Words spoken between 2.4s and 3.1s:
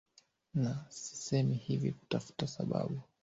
sababu